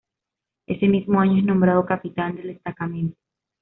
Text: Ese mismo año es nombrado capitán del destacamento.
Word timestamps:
Ese 0.65 0.87
mismo 0.87 1.19
año 1.21 1.37
es 1.37 1.43
nombrado 1.43 1.85
capitán 1.85 2.35
del 2.35 2.47
destacamento. 2.53 3.15